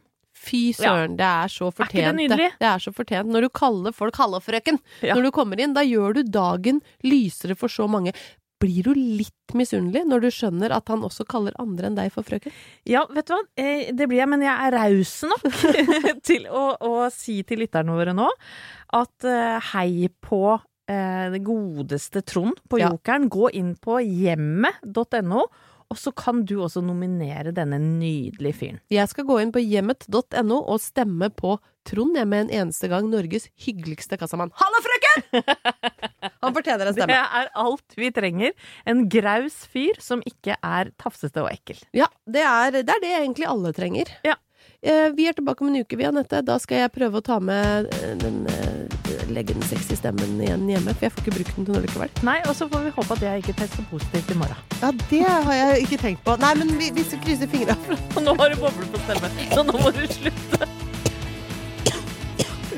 [0.42, 2.18] Fy søren, det er så Er ikke det fortjent.
[2.18, 2.48] nydelig?
[2.58, 3.28] Det er så fortjent.
[3.30, 5.14] Når du kaller folk 'halla, frøken' Ja.
[5.14, 8.12] når du kommer inn, da gjør du dagen lysere for så mange.
[8.60, 12.22] Blir du litt misunnelig når du skjønner at han også kaller andre enn deg for
[12.22, 12.52] frøken?
[12.86, 15.42] Ja, vet du hva, eh, det blir jeg, men jeg er raus nok
[16.22, 18.28] til å, å si til lytterne våre nå
[18.92, 22.90] at eh, hei på eh, det godeste Trond på Ja.
[22.90, 23.28] Jokeren.
[23.28, 25.46] Gå inn på hjemmet.no,
[25.92, 28.80] og så kan du også nominere denne nydelige fyren.
[28.92, 33.08] Jeg skal gå inn på hjemmet.no og stemme på Trond jeg med en eneste gang
[33.10, 34.52] Norges hyggeligste kassamann.
[34.60, 35.42] Hallo, frøken!
[36.44, 38.54] Han fortjener en Det er alt vi trenger.
[38.86, 41.82] En graus fyr som ikke er tafsete og ekkel.
[41.90, 44.14] Ja, det er, det er det egentlig alle trenger.
[44.26, 44.38] Ja.
[44.78, 46.44] Eh, vi er tilbake om en uke, vi, Anette.
[46.46, 48.44] Da skal jeg prøve å ta med eh, den
[49.32, 52.10] Legge den sexy stemmen igjen hjemme, for jeg får ikke brukt den til noe likevel.
[52.26, 54.58] Nei, og så får vi håpe at jeg ikke tester positivt i morgen.
[54.82, 56.34] Ja, det har jeg ikke tenkt på.
[56.42, 57.76] Nei, men vi, vi krysser fingra.
[58.20, 60.68] Nå har du boble på stemmen, så nå må du slutte.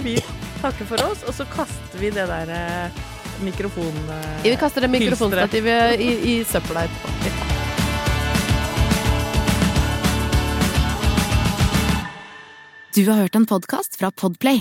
[0.05, 0.15] Vi
[0.61, 3.03] takker for oss, og så kaster vi det der eh,
[3.43, 3.99] mikrofon...
[4.15, 7.51] eh, Vi kaster det mikrofonstativet i, i søpla etterpå.
[12.95, 14.61] Du har hørt en podkast fra Podplay.